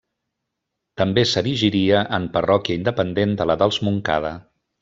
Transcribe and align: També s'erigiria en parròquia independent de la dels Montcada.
També 1.01 1.25
s'erigiria 1.33 2.01
en 2.19 2.27
parròquia 2.39 2.81
independent 2.83 3.39
de 3.43 3.51
la 3.53 3.61
dels 3.65 3.83
Montcada. 3.91 4.37